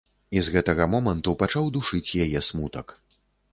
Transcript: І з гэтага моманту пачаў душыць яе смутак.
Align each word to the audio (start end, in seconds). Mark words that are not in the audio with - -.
І 0.37 0.41
з 0.45 0.53
гэтага 0.55 0.87
моманту 0.93 1.35
пачаў 1.45 1.69
душыць 1.77 2.17
яе 2.25 2.45
смутак. 2.51 2.99